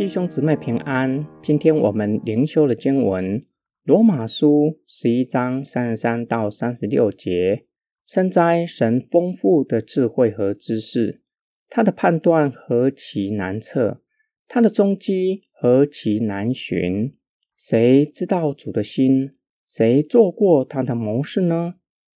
[0.00, 1.26] 弟兄姊妹平安。
[1.42, 3.38] 今天我们灵修的经文
[3.82, 4.48] 《罗马书》
[4.86, 7.66] 十一章三十三到三十六节。
[8.06, 11.20] 深哉，神丰富的智慧和知识，
[11.68, 14.00] 他的判断何其难测，
[14.48, 17.14] 他的踪迹何其难寻。
[17.54, 19.32] 谁知道主的心？
[19.66, 21.74] 谁做过他的谋士呢？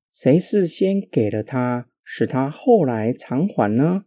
[0.10, 4.06] 谁是先给了他，使他后来偿还呢？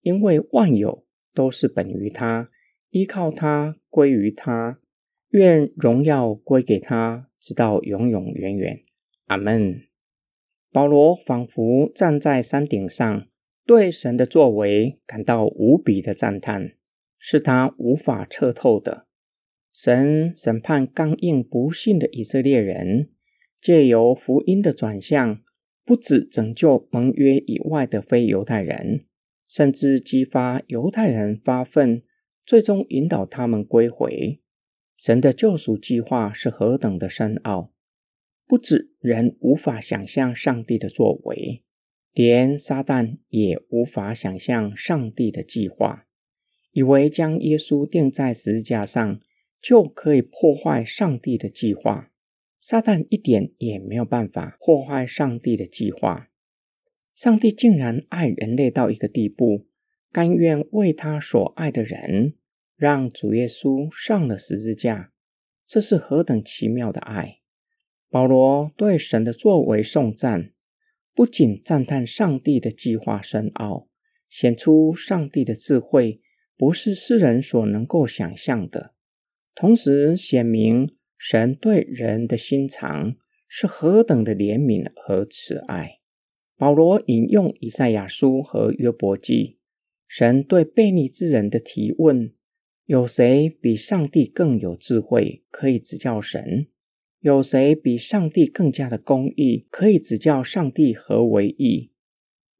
[0.00, 1.04] 因为万有
[1.34, 2.48] 都是本于他，
[2.90, 4.80] 依靠他，归于他。
[5.30, 8.80] 愿荣耀归给他，直到永永远远。
[9.26, 9.82] 阿门。
[10.72, 13.26] 保罗仿佛站在山顶上，
[13.66, 16.72] 对神的作为感到无比的赞叹，
[17.18, 19.06] 是他无法测透的。
[19.72, 23.10] 神审判刚硬不信的以色列人，
[23.60, 25.42] 借由福音的转向，
[25.84, 29.04] 不止拯救盟约以外的非犹太人，
[29.46, 32.02] 甚至激发犹太人发愤，
[32.48, 34.40] 最终引导他们归回。
[34.96, 37.74] 神的救赎计划是何等的深奥！
[38.46, 41.62] 不止人无法想象上帝的作为，
[42.14, 46.06] 连撒旦也无法想象上帝的计划。
[46.72, 49.20] 以为将耶稣钉在十字架上
[49.60, 52.10] 就可以破坏上帝的计划，
[52.58, 56.30] 撒旦一点也没有办法破坏上帝的计划。
[57.14, 59.66] 上帝竟然爱人类到一个地步，
[60.10, 62.34] 甘愿为他所爱的人，
[62.76, 65.12] 让主耶稣上了十字架，
[65.66, 67.40] 这是何等奇妙的爱！
[68.10, 70.52] 保罗对神的作为颂赞，
[71.14, 73.88] 不仅赞叹上帝的计划深奥，
[74.30, 76.22] 显出上帝的智慧
[76.56, 78.94] 不是世人所能够想象的，
[79.54, 85.98] 同时显明神对人的心肠是何等的怜悯和慈爱。
[86.56, 89.57] 保罗引用以赛亚书和约伯记，
[90.08, 92.32] 神对悖逆之人的提问：
[92.86, 96.66] 有谁比上帝更有智慧，可以指教神？
[97.20, 101.92] 有谁比上帝更加的公义，可以指教上帝何为义？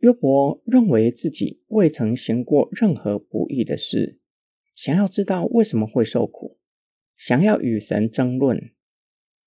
[0.00, 4.18] 约伯认为自己未曾行过任何不义的事，
[4.74, 6.58] 想要知道为什么会受苦，
[7.16, 8.72] 想要与神争论。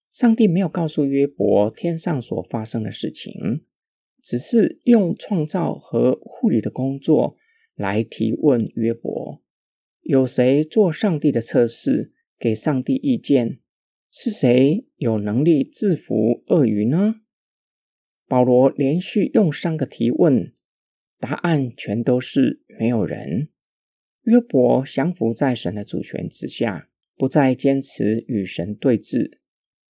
[0.09, 3.62] 上帝没有告诉约伯天上所发生的事情，
[4.24, 7.38] 只是用创造和护理的工作
[7.81, 9.42] 来提问约伯：
[10.02, 13.59] 有谁做上帝的测试，给上帝意见？
[14.12, 17.22] 是谁有能力制服鳄鱼呢？
[18.28, 20.53] 保罗连续用三个提问，
[21.20, 23.50] 答案全都是没有人。
[24.24, 29.40] 约伯降服在神的主权之下，不再坚持与神对峙。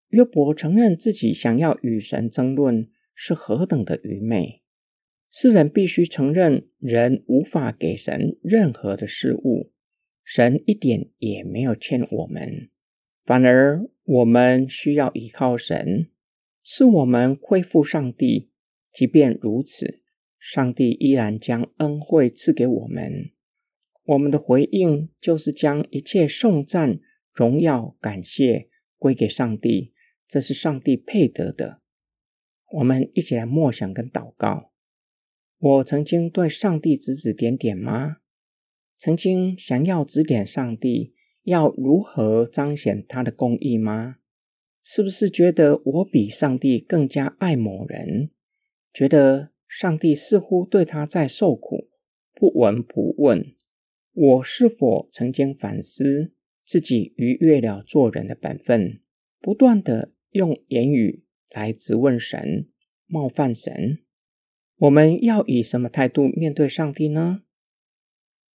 [0.08, 4.61] 约伯承认自己想要与神争论是何等的愚昧。
[5.34, 9.72] 世人必须承认，人无法给神任何的事物，
[10.22, 12.68] 神一点也没有欠我们。
[13.24, 16.10] 反而，我们需要依靠神，
[16.62, 18.50] 是我们恢复上帝。
[18.92, 20.02] 即便如此，
[20.38, 23.30] 上帝依然将恩惠赐给我们。
[24.04, 27.00] 我们的回应就是将一切颂赞、
[27.32, 28.68] 荣耀、感谢
[28.98, 29.94] 归给上帝，
[30.28, 31.80] 这是上帝配得的。
[32.74, 34.71] 我们一起来默想跟祷告。
[35.62, 38.16] 我曾经对上帝指指点点吗？
[38.98, 41.14] 曾经想要指点上帝？
[41.44, 44.16] 要如何彰显他的公义吗？
[44.82, 48.32] 是不是觉得我比上帝更加爱某人？
[48.92, 51.88] 觉得上帝似乎对他在受苦，
[52.34, 53.54] 不闻不问？
[54.12, 56.32] 我是否曾经反思
[56.64, 59.00] 自己逾越了做人的本分，
[59.40, 62.68] 不断的用言语来质问神、
[63.06, 64.01] 冒犯神？
[64.78, 67.42] 我们要以什么态度面对上帝呢？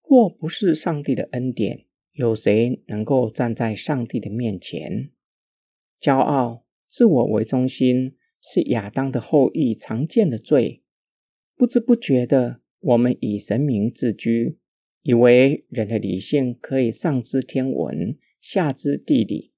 [0.10, 5.12] 若不是上帝的恩典，有谁能够站在上帝的面前？
[6.00, 10.84] 骄傲、自我为中心是亚当的后裔常见的罪。
[11.56, 14.60] 不知不觉的，我们以神明自居，
[15.02, 19.54] 以为人的理性可以上知天文、下知地理，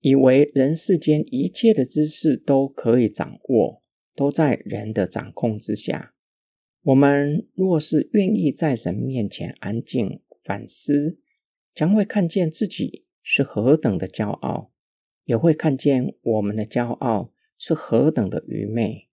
[0.00, 3.83] 以为人世间一切的知识都可以掌握，
[4.14, 6.14] 都在人的掌控之下。
[6.82, 11.18] 我们若是愿意在神面前安静反思，
[11.74, 14.70] 将会看见自己是何等的骄傲，
[15.24, 19.08] 也会看见我们的骄傲是何等的愚昧。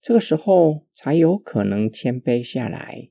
[0.00, 3.10] 这个时候才有可能谦卑下来，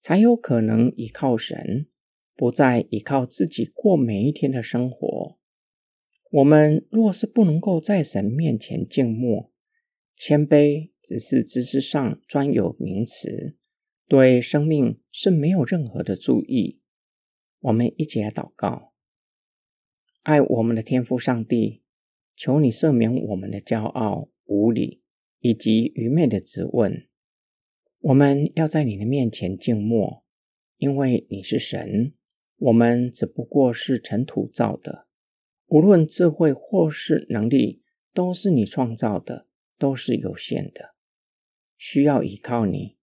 [0.00, 1.86] 才有可能依靠神，
[2.34, 5.38] 不再依靠自己过每一天的生活。
[6.30, 9.49] 我们若是不能够在神面前静默，
[10.22, 13.56] 谦卑只是知识上专有名词，
[14.06, 16.78] 对生命是没有任何的注意。
[17.60, 18.92] 我们一起来祷告，
[20.20, 21.82] 爱我们的天父上帝，
[22.36, 25.00] 求你赦免我们的骄傲、无礼
[25.38, 27.08] 以及愚昧的质问。
[28.00, 30.22] 我们要在你的面前静默，
[30.76, 32.12] 因为你是神，
[32.58, 35.06] 我们只不过是尘土造的。
[35.68, 37.82] 无论智慧或是能力，
[38.12, 39.46] 都是你创造的，
[39.80, 40.94] 都是有限的，
[41.78, 42.98] 需要依靠你，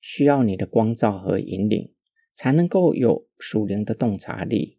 [0.00, 1.92] 需要你的光照和引领，
[2.36, 4.78] 才能够有属灵的洞察力。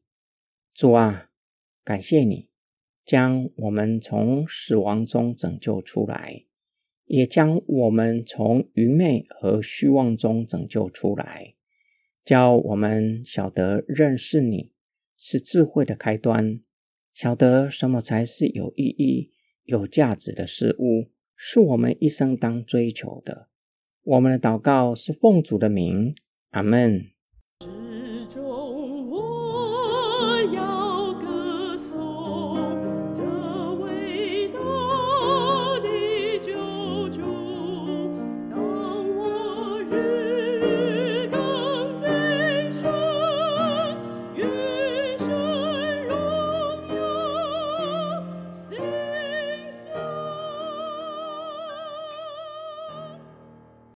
[0.74, 1.30] 主啊！
[1.84, 2.50] 感谢你
[3.04, 6.46] 将我们从死亡中拯救出来，
[7.06, 11.56] 也将我们从愚昧和虚妄中拯救出来，
[12.24, 14.72] 教我们晓得认识你
[15.18, 16.62] 是智慧的开端，
[17.14, 19.34] 晓得什么才是有意义、
[19.66, 21.10] 有价值的事物，
[21.44, 23.48] 是我们一生当追求的。
[24.04, 26.14] 我们的祷告是奉主的名
[26.52, 27.08] 阿门。